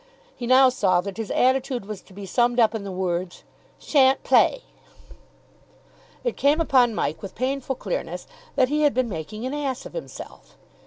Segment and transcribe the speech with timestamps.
[0.35, 3.43] He now saw that his attitude was to be summed up in the words,
[3.77, 4.63] "Sha'n't play."
[6.23, 8.25] It came upon Mike with painful clearness
[8.55, 10.57] that he had been making an ass of himself.